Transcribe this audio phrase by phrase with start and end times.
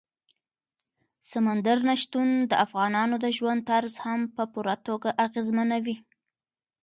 [1.31, 5.97] سمندر نه شتون د افغانانو د ژوند طرز هم په پوره توګه اغېزمنوي.